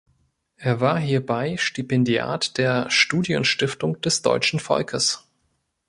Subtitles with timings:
[0.55, 5.27] Er war hierbei Stipendiat der Studienstiftung des Deutschen Volkes.